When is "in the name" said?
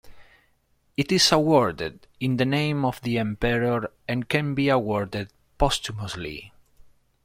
2.19-2.85